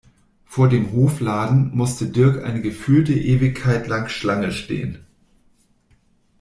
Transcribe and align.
Vor 0.45 0.67
dem 0.67 0.93
Hofladen 0.93 1.75
musste 1.77 2.07
Dirk 2.07 2.43
eine 2.43 2.59
gefühlte 2.61 3.13
Ewigkeit 3.13 3.85
lang 3.87 4.09
Schlange 4.09 4.51
stehen. 4.51 5.05